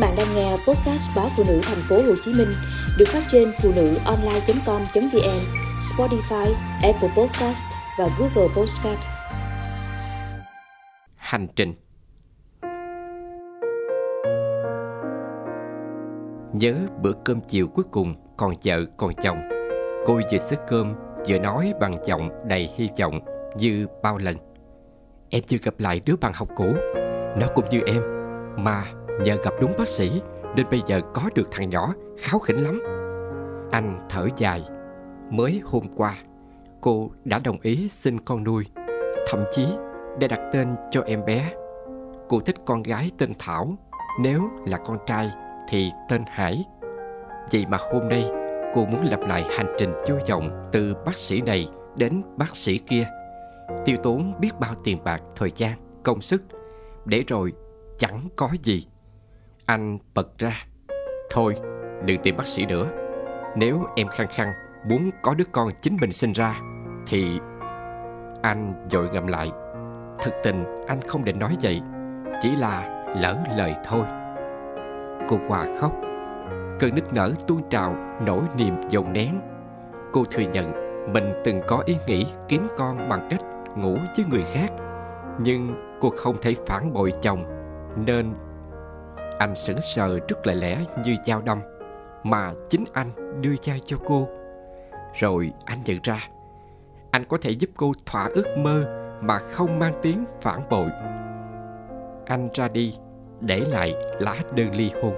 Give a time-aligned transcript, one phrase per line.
[0.00, 2.48] bạn đang nghe podcast báo phụ nữ thành phố Hồ Chí Minh
[2.98, 5.40] được phát trên phụ nữ online.com.vn,
[5.80, 7.64] Spotify, Apple Podcast
[7.98, 8.98] và Google Podcast.
[11.16, 11.74] Hành trình.
[16.52, 19.38] Nhớ bữa cơm chiều cuối cùng còn vợ còn chồng.
[20.06, 20.94] Cô vừa xếp cơm
[21.28, 23.20] vừa nói bằng giọng đầy hy vọng
[23.56, 24.36] như bao lần.
[25.30, 26.74] Em chưa gặp lại đứa bạn học cũ.
[27.36, 28.02] Nó cũng như em
[28.56, 28.84] Mà
[29.24, 30.20] nhờ gặp đúng bác sĩ
[30.56, 32.82] Nên bây giờ có được thằng nhỏ kháo khỉnh lắm.
[33.70, 34.62] Anh thở dài.
[35.30, 36.16] Mới hôm qua
[36.80, 38.64] Cô đã đồng ý xin con nuôi.
[39.28, 39.66] Thậm chí
[40.18, 41.52] để đặt tên cho em bé.
[42.28, 43.76] Cô thích con gái tên Thảo
[44.20, 45.30] Nếu là con trai
[45.68, 46.64] thì tên Hải.
[47.52, 48.30] Vậy mà hôm nay
[48.74, 52.78] cô muốn lặp lại hành trình vô vọng Từ bác sĩ này đến bác sĩ
[52.78, 53.06] kia.
[53.84, 56.42] Tiêu tốn biết bao tiền bạc, thời gian, công sức.
[57.04, 57.52] Để rồi
[57.98, 58.86] chẳng có gì.
[59.70, 60.52] Anh bật ra.
[61.30, 61.54] Thôi,
[62.04, 62.86] đừng tìm bác sĩ nữa.
[63.56, 64.52] Nếu em khăng khăng
[64.88, 66.60] muốn có đứa con chính mình sinh ra,
[67.06, 67.40] Thì
[68.42, 69.50] anh dội ngậm lại.
[70.22, 71.80] Thực tình, anh không định nói vậy.
[72.42, 74.04] Chỉ là lỡ lời thôi.
[75.28, 75.92] Cô Hòa khóc.
[76.78, 77.94] Cơn nức nở tuôn trào,
[78.26, 79.40] Nỗi niềm dồn nén.
[80.12, 80.72] Cô thừa nhận
[81.12, 83.40] Mình từng có ý nghĩ kiếm con bằng cách
[83.76, 84.72] ngủ với người khác.
[85.38, 87.44] Nhưng cô không thể phản bội chồng,
[88.06, 88.34] Nên
[89.40, 91.60] anh sững sờ trước lời lẽ như dao đâm
[92.22, 94.28] Mà chính anh đưa chai cho cô.
[95.14, 96.28] Rồi anh nhận ra,
[97.10, 98.84] Anh có thể giúp cô thỏa ước mơ
[99.20, 100.90] Mà không mang tiếng phản bội.
[102.26, 102.94] Anh ra đi,
[103.40, 105.14] Để lại lá đơn ly hôn.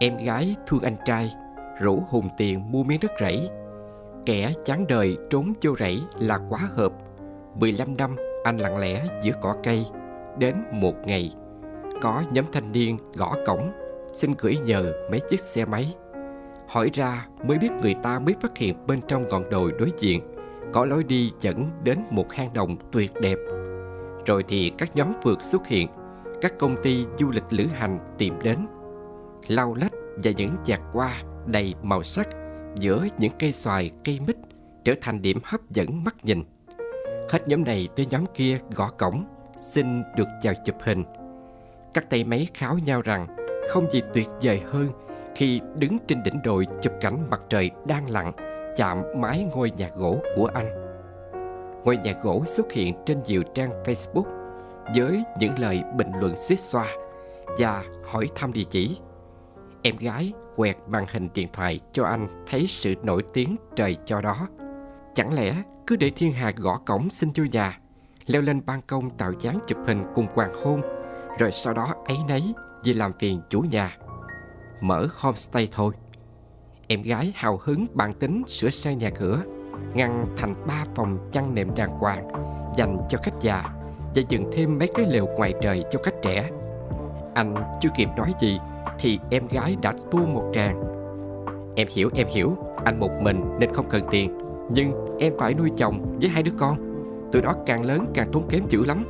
[0.00, 1.30] Em gái thương anh trai
[1.80, 3.50] Rủ hùng tiền mua miếng đất rẫy.
[4.26, 6.92] Kẻ chán đời trốn vô rẫy là quá hợp.
[7.60, 9.86] 15 năm anh lặng lẽ giữa cỏ cây.
[10.38, 11.32] Đến một ngày
[12.02, 13.72] Có nhóm thanh niên gõ cổng
[14.12, 15.94] Xin gửi nhờ mấy chiếc xe máy.
[16.68, 20.20] Hỏi ra mới biết người ta mới phát hiện bên trong ngọn đồi đối diện
[20.72, 23.38] Có lối đi dẫn đến một hang động tuyệt đẹp.
[24.26, 25.88] Rồi thì các nhóm vượt xuất hiện
[26.40, 28.58] Các công ty du lịch lữ hành tìm đến.
[29.48, 29.92] Lau lách
[30.24, 32.28] và những giạc hoa đầy màu sắc
[32.74, 34.36] giữa những cây xoài, cây mít
[34.84, 36.44] trở thành điểm hấp dẫn mắt nhìn.
[37.30, 39.24] Hết nhóm này tới nhóm kia gõ cổng,
[39.58, 41.04] xin được chào chụp hình.
[41.94, 43.26] Các tay máy kháo nhau rằng
[43.68, 44.86] không gì tuyệt vời hơn
[45.34, 48.32] khi đứng trên đỉnh đồi chụp cảnh mặt trời đang lặn
[48.76, 50.66] chạm mái ngôi nhà gỗ của anh.
[51.84, 54.24] Ngôi nhà gỗ xuất hiện trên nhiều trang Facebook
[54.94, 56.86] với những lời bình luận suýt xoa
[57.58, 58.98] và hỏi thăm địa chỉ.
[59.82, 64.20] Em gái quẹt màn hình điện thoại cho anh thấy sự nổi tiếng trời cho
[64.20, 64.48] đó.
[65.18, 65.54] Chẳng lẽ
[65.86, 67.78] cứ để thiên hà gõ cổng xin vô nhà,
[68.26, 70.80] leo lên ban công tạo dáng chụp hình cùng hoàng hôn,
[71.38, 73.96] rồi sau đó ấy nấy vì làm phiền chủ nhà.
[74.80, 75.94] Mở homestay thôi.
[76.88, 79.42] Em gái hào hứng bản tính sửa sang nhà cửa,
[79.94, 82.28] ngăn thành ba phòng chăn nệm đàng hoàng
[82.76, 83.64] dành cho khách già
[84.14, 86.50] và dựng thêm mấy cái lều ngoài trời cho khách trẻ.
[87.34, 88.58] Anh chưa kịp nói gì
[88.98, 90.82] thì em gái đã tu một tràng
[91.76, 95.70] Em hiểu em hiểu Anh một mình nên không cần tiền nhưng em phải nuôi
[95.76, 96.78] chồng với hai đứa con.
[97.32, 99.04] Tụi đó càng lớn càng tốn kém dữ lắm.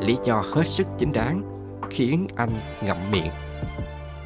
[0.00, 1.42] Lý do hết sức chính đáng
[1.90, 3.30] Khiến anh ngậm miệng.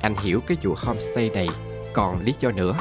[0.01, 1.49] Anh hiểu cái vụ homestay này
[1.95, 2.75] Còn lý do nữa.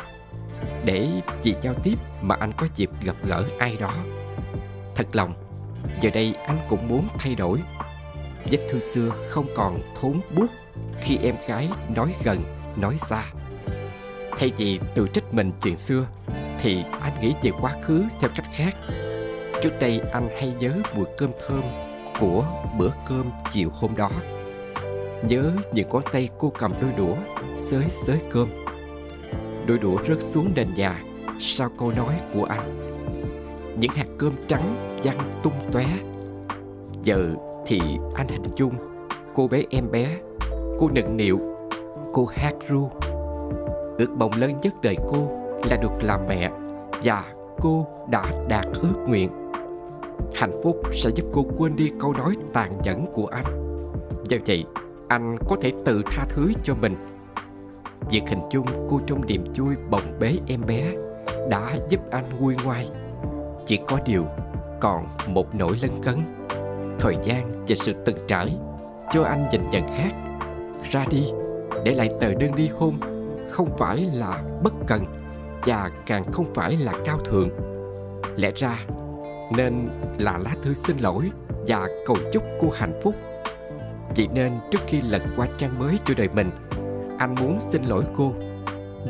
[0.86, 1.09] Để
[1.44, 3.94] vì giao tiếp mà anh có dịp gặp gỡ ai đó.
[4.96, 5.34] Thật lòng
[6.02, 7.59] Giờ đây anh cũng muốn thay đổi.
[8.52, 10.47] Vết thương xưa không còn thốn buốt
[11.02, 12.44] khi em gái nói gần,
[12.78, 13.25] nói xa.
[14.38, 16.06] Thay vì tự trách mình chuyện xưa,
[16.63, 18.75] thì anh nghĩ về quá khứ theo cách khác.
[19.62, 21.62] Trước đây anh hay nhớ mùi cơm thơm
[22.19, 22.46] của
[22.78, 24.09] bữa cơm chiều hôm đó.
[25.29, 27.16] Nhớ những ngón tay cô cầm đôi đũa,
[27.56, 28.50] xới xới cơm.
[29.66, 31.03] Đôi đũa rớt xuống nền nhà
[31.40, 32.80] sau câu nói của anh.
[33.80, 35.86] Những hạt cơm trắng văng tung tóe.
[37.04, 37.36] Giờ
[37.66, 37.80] thì
[38.16, 38.74] anh hình dung
[39.36, 40.18] cô bé em bé
[40.80, 41.39] Cô nựng nịu
[42.13, 42.89] Cô hát ru
[43.98, 46.51] Ước mong lớn nhất đời cô là được làm mẹ
[47.04, 47.24] Và
[47.62, 49.30] cô đã đạt ước nguyện.
[50.36, 53.45] Hạnh phúc sẽ giúp cô quên đi câu nói tàn nhẫn của anh.
[54.30, 54.65] Do vậy,
[55.07, 56.95] anh có thể tự tha thứ cho mình.
[58.10, 60.92] Việc hình dung cô trong niềm vui bồng bế em bé
[61.50, 62.89] Đã giúp anh nguôi ngoai.
[63.66, 64.25] Chỉ có điều
[64.81, 66.16] còn một nỗi lân cấn.
[67.00, 68.57] Thời gian và sự từng trải
[69.12, 70.12] Cho anh nhìn nhận khác.
[70.92, 71.31] Ra đi,
[71.86, 73.00] để lại tờ đơn ly hôn
[73.50, 75.23] không phải là bất cần
[75.65, 77.50] và càng không phải là cao thượng.
[78.36, 78.86] Lẽ ra,
[79.56, 79.88] Nên
[80.18, 81.31] là lá thư xin lỗi
[81.68, 83.15] Và cầu chúc cô hạnh phúc.
[84.18, 86.51] Vậy nên trước khi lật qua trang mới cho đời mình,
[87.18, 88.33] Anh muốn xin lỗi cô,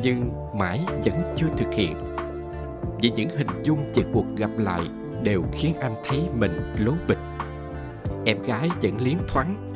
[0.03, 1.97] Nhưng mãi vẫn chưa thực hiện.
[3.01, 4.81] Vì những hình dung về cuộc gặp lại
[5.23, 7.17] Đều khiến anh thấy mình lố bịch.
[8.25, 9.73] Em gái vẫn liến thoáng.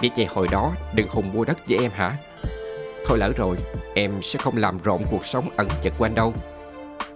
[0.00, 2.16] Vậy vậy hồi đó đừng hùng mua đất với em hả?
[3.06, 3.56] Thôi lỡ rồi,
[3.94, 6.34] Em sẽ không làm rộn cuộc sống ẩn chật của anh đâu.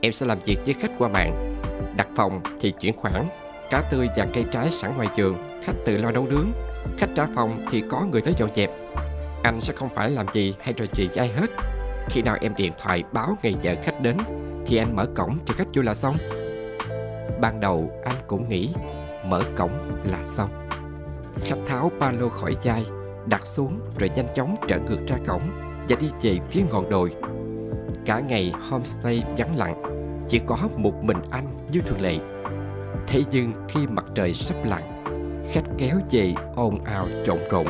[0.00, 1.54] Em sẽ làm việc với khách qua mạng,
[1.96, 3.28] Đặt phòng thì chuyển khoản,
[3.70, 6.52] Cá tươi và cây trái sẵn ngoài trường Khách tự lo nấu nướng,
[6.98, 8.70] Khách trả phòng thì có người tới dọn dẹp.
[9.42, 11.50] Anh sẽ không phải làm gì hay trò chuyện với ai hết.
[12.10, 14.16] Khi nào em điện thoại báo ngày giờ khách đến,
[14.66, 16.16] Thì anh mở cổng cho khách vô là xong.
[17.40, 18.70] Ban đầu anh cũng nghĩ
[19.26, 20.50] Mở cổng là xong.
[21.44, 22.84] Khách tháo ba lô khỏi chai,
[23.26, 25.63] Đặt xuống rồi nhanh chóng trở ngược ra cổng.
[25.88, 27.14] Và đi về phía ngọn đồi.
[28.06, 29.82] Cả ngày homestay vắng lặng,
[30.28, 32.18] Chỉ có một mình anh như thường lệ.
[33.06, 34.82] Thế nhưng khi mặt trời sắp lặn,
[35.50, 37.66] Khách kéo về ồn ào trộn rộn.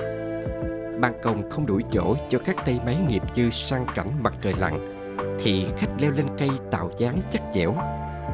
[1.01, 4.55] Ban công không đủ chỗ cho các tay máy nghiệp dư sang cảnh mặt trời
[4.59, 5.07] lặn,
[5.41, 7.75] Thì khách leo lên cây tạo dáng chắc dẻo,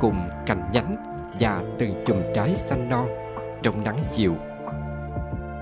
[0.00, 0.16] Cùng
[0.46, 0.96] cành nhánh
[1.40, 3.08] và từng chùm trái xanh non
[3.62, 4.34] Trong nắng chiều.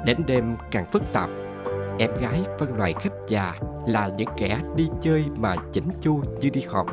[0.05, 1.31] Đến đêm càng phức tạp
[1.99, 3.55] Em gái phân loại khách già
[3.87, 6.87] là những kẻ đi chơi mà chỉnh chu như đi họp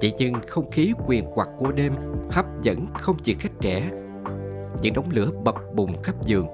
[0.00, 1.92] Vậy nhưng không khí quyền quạt của đêm
[2.30, 3.90] hấp dẫn không chỉ khách trẻ.
[4.82, 6.46] Những đống lửa bập bùng khắp giường.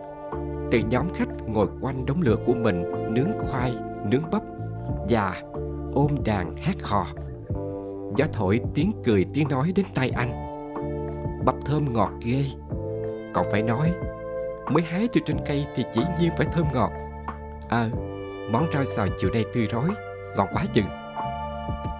[0.71, 2.85] Từ nhóm khách ngồi quanh đống lửa của mình
[3.15, 3.75] Nướng khoai,
[4.11, 4.43] nướng bắp
[5.09, 5.43] Và
[5.95, 7.07] ôm đàn hát hò.
[8.17, 10.31] Gió thổi tiếng cười tiếng nói đến tai anh.
[11.45, 12.45] Bắp thơm ngọt ghê.
[13.35, 13.93] Còn phải nói
[14.71, 16.91] Mới hái từ trên cây thì chỉ nhiên phải thơm ngọt.
[17.71, 17.89] À
[18.53, 19.89] Món rau xào chiều nay tươi rói
[20.37, 20.87] Ngon quá chừng.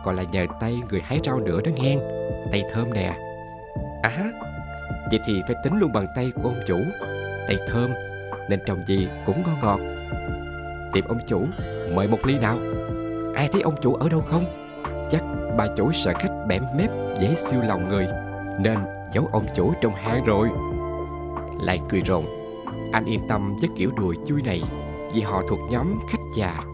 [0.05, 1.97] Còn là nhờ tay người hái rau nữa đó nghe.
[2.53, 3.17] Tay thơm nè.
[4.03, 4.31] À
[5.11, 6.77] Vậy thì phải tính luôn bằng tay của ông chủ.
[7.49, 7.91] Tay thơm
[8.49, 9.81] Nên trồng gì cũng ngon ngọt.
[10.93, 11.47] Tìm ông chủ
[11.95, 12.59] Mời một ly nào.
[13.35, 14.45] Ai thấy ông chủ ở đâu không?
[15.11, 15.23] Chắc
[15.57, 16.91] bà chủ sợ khách bẻm mép
[17.21, 18.07] Dễ siêu lòng người
[18.61, 18.79] Nên
[19.13, 20.49] giấu ông chủ trong hang rồi.
[21.63, 22.27] Lại cười rộn,
[22.93, 24.63] Anh yên tâm với kiểu đùa chui này
[25.15, 26.65] vì họ thuộc nhóm khách già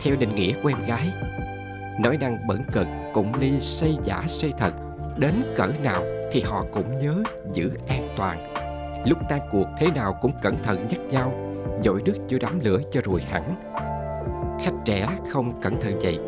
[0.00, 1.10] theo định nghĩa của em gái.
[2.00, 4.72] Nói năng bẩn cực, cũng ly xây giả xây thật,
[5.18, 8.54] đến cỡ nào thì họ cũng nhớ giữ an toàn.
[9.06, 11.32] Lúc tan cuộc thế nào cũng cẩn thận nhắc nhau,
[11.84, 13.54] dội nước vô đám lửa cho rồi hẳn.
[14.62, 16.18] Khách trẻ không cẩn thận vậy,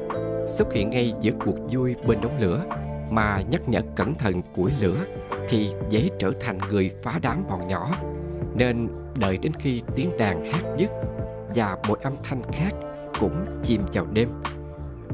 [0.47, 2.65] xuất hiện ngay giữa cuộc vui bên đống lửa
[3.11, 5.05] mà nhắc nhở cẩn thận củi lửa
[5.49, 7.99] thì dễ trở thành người phá đám bọn nhỏ
[8.55, 8.89] nên
[9.19, 10.91] đợi đến khi tiếng đàn hát dứt
[11.57, 12.71] và một âm thanh khác
[13.21, 14.29] cũng chìm vào đêm.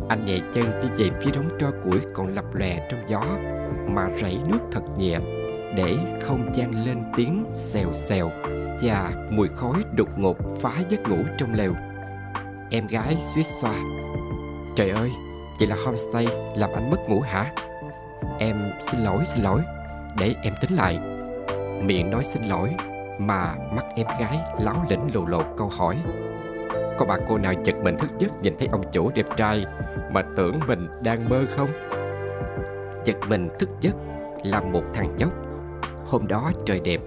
[0.08, 3.22] Anh nhẹ chân đi về phía đống tro củi còn lập lòe trong gió
[3.88, 5.18] mà rảy nước thật nhẹ
[5.76, 8.30] để không gian lên tiếng xèo xèo
[8.82, 11.72] và mùi khói đột ngột phá giấc ngủ trong lều.
[12.70, 13.74] Em gái suýt xoa.
[14.76, 15.10] Trời ơi,
[15.58, 17.52] vậy là homestay làm anh mất ngủ hả?
[18.38, 19.60] Em xin lỗi xin lỗi.
[20.18, 20.98] Để em tính lại.
[21.82, 22.70] Miệng nói xin lỗi
[23.18, 25.96] mà mắt em gái láo lĩnh lù lộ câu hỏi
[26.98, 29.66] có bà cô nào giật mình thức giấc nhìn thấy ông chủ đẹp trai
[30.12, 31.68] mà tưởng mình đang mơ không?
[33.04, 33.96] Giật mình thức giấc
[34.44, 35.32] là một thằng nhóc.
[36.06, 37.00] Hôm đó trời đẹp,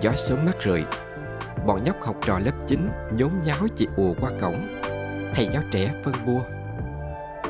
[0.00, 0.84] gió sớm mát rượi.
[1.66, 4.68] Bọn nhóc học trò lớp 9 nhốn nháo chị ùa qua cổng.
[5.34, 6.40] Thầy giáo trẻ phân bua.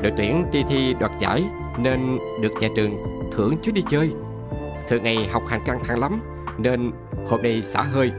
[0.01, 1.43] Đội tuyển đi thi đoạt giải
[1.77, 2.97] nên được nhà trường
[3.31, 4.11] thưởng chuyến đi chơi.
[4.87, 6.21] Thường ngày học hành căng thẳng lắm
[6.57, 6.91] nên
[7.29, 8.11] hôm nay xả hơi.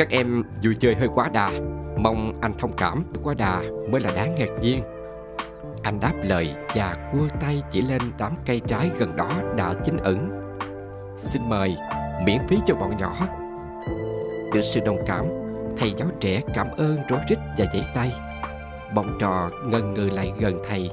[0.00, 1.50] Các em vui chơi hơi quá đà.
[1.96, 3.04] Mong anh thông cảm.
[3.22, 4.80] Quá đà mới là đáng ngạc nhiên.
[5.82, 9.96] Anh đáp lời và cua tay chỉ lên đám cây trái gần đó đã chín
[9.96, 10.30] ẩn
[11.16, 11.76] Xin mời,
[12.24, 13.14] miễn phí cho bọn nhỏ.
[14.54, 15.24] Được sự đồng cảm,
[15.76, 18.12] thầy giáo trẻ cảm ơn rối rít và giãy tay.
[18.94, 20.90] Bọn trò ngần ngừ lại gần thầy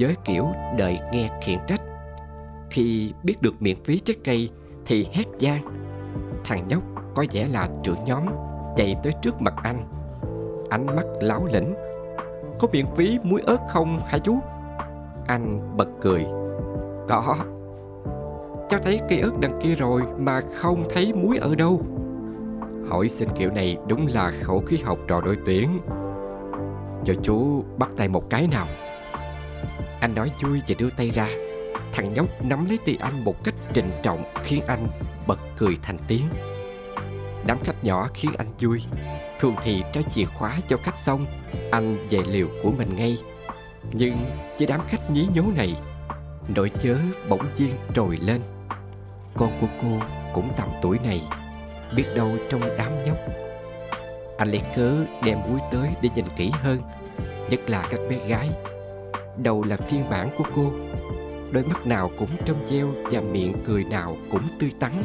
[0.00, 0.46] Với kiểu
[0.78, 1.80] đợi nghe khiển trách.
[2.70, 4.50] Khi biết được miễn phí trái cây
[4.86, 5.62] thì hét gian.
[6.44, 6.82] Thằng nhóc
[7.14, 8.47] có vẻ là trưởng nhóm
[8.78, 9.84] chạy tới trước mặt anh.
[10.70, 11.74] Ánh mắt láo lĩnh.
[12.58, 14.38] Có miễn phí muối ớt không hả chú?
[15.26, 16.26] Anh bật cười.
[17.08, 17.36] Có.
[18.68, 21.82] Cháu thấy cây ớt đằng kia rồi mà không thấy muối ở đâu.
[22.88, 25.80] Hỏi xin kiểu này đúng là khẩu khí học trò đội tuyển.
[27.04, 28.66] Cho chú bắt tay một cái nào.
[30.00, 31.28] Anh nói vui và đưa tay ra.
[31.94, 34.88] Thằng nhóc nắm lấy tay anh một cách trịnh trọng khiến anh
[35.26, 36.24] bật cười thành tiếng
[37.46, 38.82] đám khách nhỏ khiến anh vui.
[39.40, 41.26] Thường thì trao chìa khóa cho khách xong
[41.70, 43.18] Anh về liều của mình ngay.
[43.92, 44.16] Nhưng
[44.58, 45.74] với đám khách nhí nhố này,
[46.54, 46.96] Nỗi chớ
[47.28, 48.40] bỗng nhiên trồi lên.
[49.34, 49.88] Con của cô
[50.34, 51.22] cũng tầm tuổi này,
[51.96, 53.16] Biết đâu trong đám nhóc.
[54.38, 56.78] Anh lấy cớ đem muối tới để nhìn kỹ hơn,
[57.50, 58.50] Nhất là các bé gái.
[59.36, 60.72] Đầu là phiên bản của cô,
[61.52, 65.02] Đôi mắt nào cũng trong veo Và miệng cười nào cũng tươi tắn.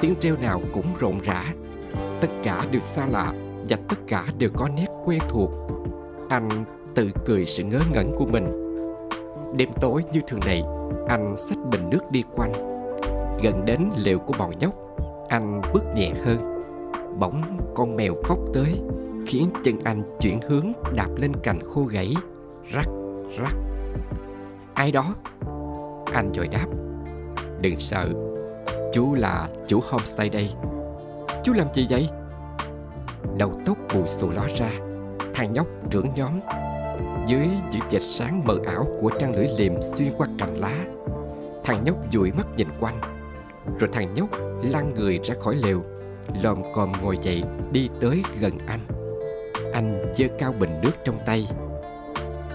[0.00, 1.44] Tiếng reo nào cũng rộn rã.
[2.20, 3.32] Tất cả đều xa lạ
[3.68, 5.50] Và tất cả đều có nét quen thuộc.
[6.28, 6.64] Anh
[6.94, 8.46] tự cười sự ngớ ngẩn của mình.
[9.56, 10.62] Đêm tối như thường này
[11.08, 12.52] Anh xách bình nước đi quanh.
[13.42, 14.74] Gần đến lều của bọn nhóc,
[15.28, 16.62] Anh bước nhẹ hơn.
[17.18, 17.42] Bỗng
[17.74, 18.80] con mèo phóc tới,
[19.26, 22.14] Khiến chân anh chuyển hướng đạp lên cành khô gãy.
[22.72, 22.86] Rắc
[23.38, 23.54] rắc.
[24.74, 25.14] Ai đó?
[26.12, 26.66] Anh vội đáp.
[27.60, 28.29] Đừng sợ.
[28.92, 30.50] Chú là chủ homestay đây.
[31.44, 32.08] Chú làm gì vậy?
[33.36, 34.70] Đầu tóc bù xù ló ra
[35.34, 36.40] Thằng nhóc trưởng nhóm.
[37.26, 40.84] Dưới những vệt sáng mờ ảo Của trăng lưỡi liềm xuyên qua cành lá,
[41.64, 43.00] Thằng nhóc dụi mắt nhìn quanh.
[43.78, 44.28] Rồi thằng nhóc
[44.62, 45.82] lăn người ra khỏi lều
[46.42, 47.42] Lòm còm ngồi dậy
[47.72, 48.80] Đi tới gần anh.
[49.72, 51.48] Anh giơ cao bình nước trong tay.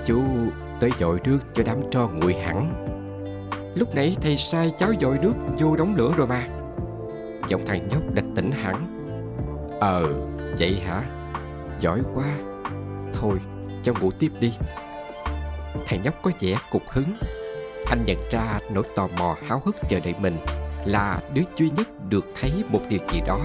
[0.05, 0.21] Chú
[0.79, 2.94] tới dội nước cho đám tro nguội hẳn.
[3.75, 6.47] Lúc nãy thầy sai cháu dội nước vô đống lửa rồi mà.
[7.47, 8.87] Giọng thằng nhóc đã tỉnh hẳn.
[9.81, 10.13] Ờ,
[10.59, 11.03] vậy hả?
[11.79, 12.25] Giỏi quá.
[13.13, 13.37] Thôi,
[13.83, 14.53] cho ngủ tiếp đi.
[15.85, 17.15] Thằng nhóc có vẻ cục hứng.
[17.85, 20.37] Anh nhận ra nỗi tò mò háo hức chờ đợi mình
[20.85, 23.39] Là đứa duy nhất được thấy một điều gì đó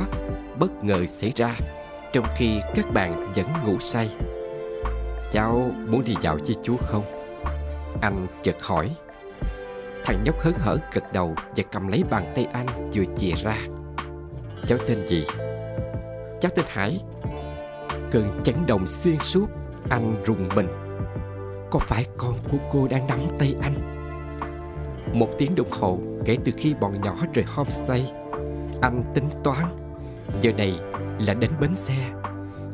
[0.58, 1.56] Bất ngờ xảy ra
[2.12, 4.10] Trong khi các bạn vẫn ngủ say.
[5.32, 7.04] Cháu muốn đi dạo với chú không?
[8.02, 8.90] Anh chợt hỏi.
[10.04, 13.56] Thằng nhóc hớn hở gật đầu Và cầm lấy bàn tay anh vừa chìa ra.
[14.66, 15.24] Cháu tên gì?
[16.40, 17.00] Cháu tên Hải.
[18.10, 19.46] Cơn chấn động xuyên suốt,
[19.90, 20.68] Anh rùng mình.
[21.70, 23.74] Có phải con của cô đang nắm tay anh?
[25.12, 28.12] Một tiếng đồng hồ kể từ khi bọn nhỏ rời homestay.
[28.80, 29.66] Anh tính toán,
[30.40, 30.80] Giờ này
[31.18, 31.94] là đến bến xe.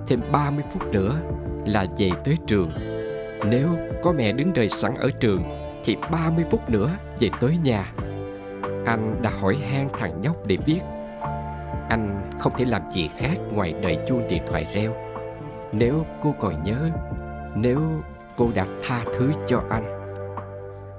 [0.09, 1.21] Thêm 30 phút nữa
[1.67, 2.71] là về tới trường.
[3.45, 3.69] Nếu
[4.03, 5.43] có mẹ đứng đợi sẵn ở trường
[5.87, 6.91] thì 30 phút nữa
[7.21, 7.93] về tới nhà.
[8.87, 10.81] Anh đã hỏi han thằng nhóc để biết.
[11.89, 14.93] Anh không thể làm gì khác ngoài đợi chuông điện thoại reo.
[15.73, 16.91] Nếu cô còn nhớ,
[17.55, 17.81] Nếu
[18.37, 19.85] cô đã tha thứ cho anh.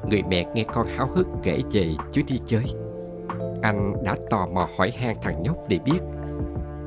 [0.10, 2.63] Người mẹ nghe con háo hức kể về chuyến đi chơi.
[3.62, 6.00] Anh đã tò mò hỏi han thằng nhóc để biết.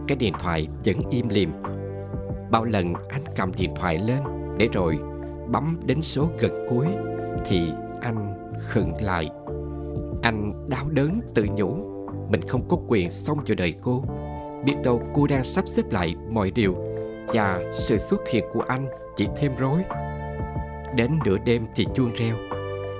[0.09, 1.50] Cái điện thoại vẫn im lìm.
[2.50, 4.23] Bao lần anh cầm điện thoại lên
[4.59, 4.99] Để rồi
[5.49, 6.87] bấm đến số gần cuối
[7.45, 9.30] Thì anh khựng lại.
[10.23, 11.90] Anh đau đớn tự nhủ,
[12.30, 14.04] Mình không có quyền xong vào đời cô.
[14.64, 16.75] Biết đâu cô đang sắp xếp lại mọi điều
[17.33, 19.85] Và sự xuất hiện của anh chỉ thêm rối.
[20.97, 22.37] Đến nửa đêm thì chuông reo.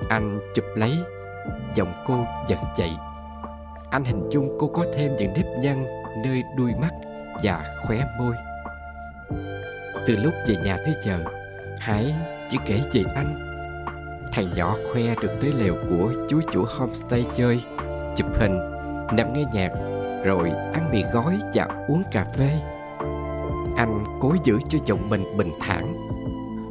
[0.09, 0.91] Anh chụp lấy,
[1.75, 2.91] Giọng cô giật dậy.
[3.91, 5.85] Anh hình dung cô có thêm những nếp nhăn
[6.23, 6.91] Nơi đuôi mắt
[7.43, 8.33] và khóe môi.
[10.07, 11.23] Từ lúc về nhà tới giờ,
[11.79, 12.15] Hải
[12.49, 13.50] chỉ kể về anh.
[14.31, 17.61] Thằng nhỏ khoe được tới lều của chú chủ homestay chơi
[18.15, 18.59] Chụp hình,
[19.13, 19.71] nằm nghe nhạc
[20.25, 22.49] Rồi ăn mì gói và uống cà phê.
[23.77, 25.95] Anh cố giữ cho chồng mình bình thản.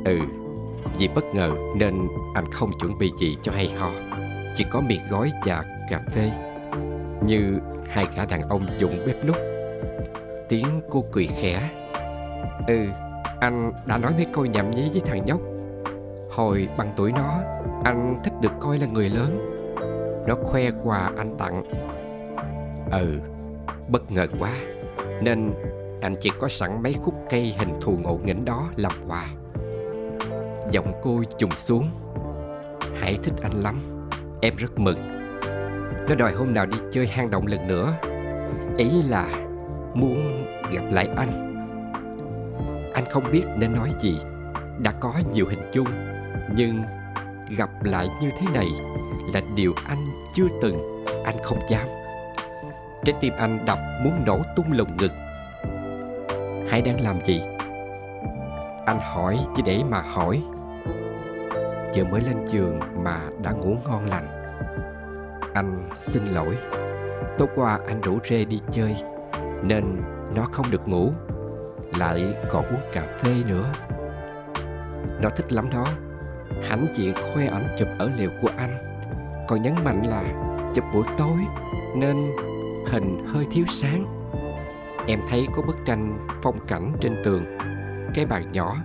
[0.05, 0.19] Ừ,
[0.99, 3.90] vì bất ngờ nên anh không chuẩn bị gì cho hay ho
[4.57, 6.31] Chỉ có mì gói và cà phê.
[7.26, 9.37] Như hai gã đàn ông dùng bếp nút
[10.49, 11.71] Tiếng cô cười khẽ.
[12.67, 12.79] Ừ,
[13.40, 15.40] anh đã nói mấy câu nhảm nhí với thằng nhóc.
[16.40, 17.40] Hồi bằng tuổi nó,
[17.85, 19.38] Anh thích được coi là người lớn.
[20.26, 21.62] Nó khoe quà anh tặng.
[22.90, 23.20] Ừ
[23.88, 24.52] Bất ngờ quá,
[25.23, 25.52] Nên
[26.00, 29.26] anh chỉ có sẵn mấy khúc cây hình thù ngộ nghĩnh đó làm quà.
[30.70, 31.90] Giọng cô trùng xuống,
[33.00, 33.80] Hãy thích anh lắm,
[34.40, 34.99] Em rất mừng.
[36.09, 37.92] Nó đòi hôm nào đi chơi hang động lần nữa.
[38.76, 39.28] Ý là
[39.94, 41.30] muốn gặp lại anh.
[42.94, 44.18] Anh không biết nên nói gì,
[44.78, 45.87] Đã có nhiều hình chung.
[46.57, 46.83] Nhưng
[47.57, 48.69] gặp lại như thế này
[49.35, 51.88] Là điều anh chưa từng, Anh không dám.
[53.04, 55.12] Trái tim anh đập muốn nổ tung lồng ngực.
[56.71, 57.42] Hải đang làm gì?
[58.87, 60.42] Anh hỏi chỉ để mà hỏi.
[61.92, 64.28] Giờ mới lên giường mà đã ngủ ngon lành.
[65.54, 66.57] Anh xin lỗi.
[67.38, 68.97] Tối qua anh rủ rê đi chơi,
[69.62, 69.85] Nên
[70.35, 71.11] nó không được ngủ.
[71.99, 73.73] Lại còn uống cà phê nữa.
[75.23, 75.87] Nó thích lắm đó
[76.69, 78.79] hãnh diện khoe ảnh chụp ở liệu của anh,
[79.49, 80.23] còn nhấn mạnh là
[80.75, 81.38] chụp buổi tối
[81.97, 82.17] nên
[82.87, 84.05] hình hơi thiếu sáng.
[85.07, 87.45] Em thấy có bức tranh phong cảnh trên tường,
[88.14, 88.76] cái bàn nhỏ,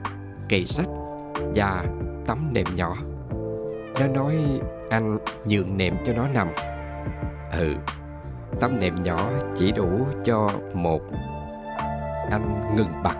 [0.49, 0.87] cây sách
[1.55, 1.85] và
[2.27, 2.97] tấm nệm nhỏ.
[3.99, 4.35] Nó nói
[4.89, 6.47] anh nhường nệm cho nó nằm.
[7.59, 7.75] Ừ
[8.59, 9.89] tấm nệm nhỏ chỉ đủ
[10.23, 11.01] cho một.
[12.31, 13.17] Anh ngừng bặt,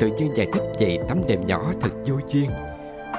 [0.00, 2.50] Tự nhiên giải thích về tấm nệm nhỏ thật vô duyên.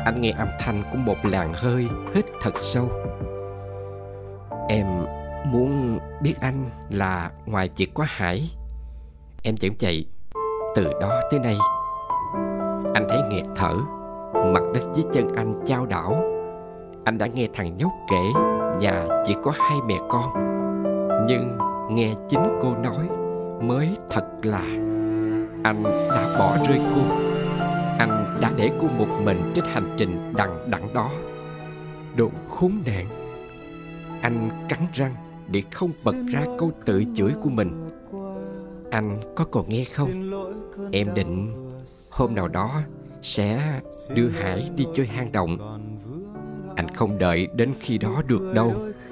[0.06, 2.89] Anh nghe âm thanh của một làn hơi hít thật sâu.
[4.70, 4.86] Em
[5.46, 8.51] muốn biết anh là ngoài việc có Hải.
[9.44, 10.06] Em chẳng chạy
[10.75, 11.58] Từ đó tới nay.
[12.94, 13.74] Anh thấy nghẹt thở,
[14.34, 16.24] Mặt đất dưới chân anh trao đảo.
[17.06, 18.24] Anh đã nghe thằng nhóc kể
[18.79, 20.29] Nhà chỉ có hai mẹ con.
[21.27, 21.58] Nhưng
[21.89, 23.10] nghe chính cô nói
[23.62, 24.63] Mới thật là
[25.63, 27.28] Anh đã bỏ rơi cô.
[28.00, 31.12] Anh đã để cô một mình Trên hành trình đằng đẵng đó.
[32.15, 33.06] Đồ khốn nạn.
[34.22, 35.15] Anh cắn răng
[35.48, 37.89] Để không bật ra câu tự chửi của mình.
[38.91, 40.32] Anh có còn nghe không?
[40.91, 41.56] Em định
[42.12, 42.82] Hôm nào đó
[43.22, 43.79] Sẽ
[44.15, 45.58] đưa Hải đi chơi hang động.
[46.75, 48.75] Anh không đợi đến khi đó được đâu